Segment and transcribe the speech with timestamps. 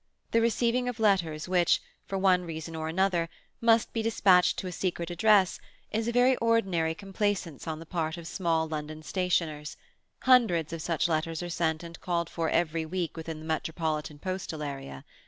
[0.31, 3.29] The receiving of letters which, for one reason or another,
[3.61, 5.59] must be dispatched to a secret address,
[5.91, 9.77] is a very ordinary complaisance on the part of small London stationers;
[10.23, 14.63] hundreds of such letters are sent and called for every week within the metropolitan postal
[14.63, 15.05] area.